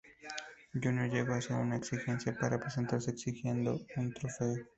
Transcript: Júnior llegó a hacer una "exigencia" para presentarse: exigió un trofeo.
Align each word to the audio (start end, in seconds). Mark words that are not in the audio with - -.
Júnior 0.73 1.09
llegó 1.11 1.33
a 1.35 1.37
hacer 1.37 1.57
una 1.57 1.75
"exigencia" 1.75 2.35
para 2.35 2.57
presentarse: 2.59 3.11
exigió 3.11 3.51
un 3.51 4.13
trofeo. 4.15 4.65